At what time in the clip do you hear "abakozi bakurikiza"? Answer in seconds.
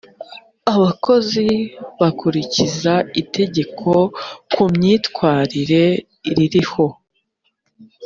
0.73-2.93